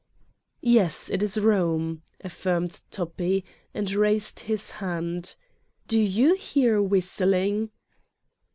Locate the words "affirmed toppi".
2.21-3.45